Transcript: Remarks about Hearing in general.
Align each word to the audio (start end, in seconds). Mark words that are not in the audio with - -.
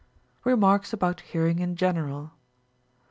Remarks 0.45 0.93
about 0.93 1.21
Hearing 1.21 1.59
in 1.59 1.75
general. 1.75 2.31